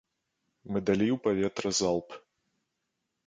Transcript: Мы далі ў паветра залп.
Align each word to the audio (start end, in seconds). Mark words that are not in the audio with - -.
Мы 0.71 0.81
далі 0.87 1.07
ў 1.15 1.19
паветра 1.27 1.69
залп. 1.79 2.09